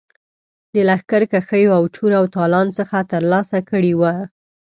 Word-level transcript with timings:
د 0.73 0.75
لښکرکښیو 0.87 1.75
او 1.77 1.83
چور 1.95 2.11
او 2.19 2.25
تالان 2.35 2.67
څخه 2.77 2.97
ترلاسه 3.11 3.57
کړي 3.69 3.93
وه. 3.99 4.13